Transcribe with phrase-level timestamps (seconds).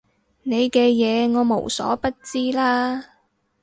[0.41, 3.05] 你嘅嘢我無所不知啦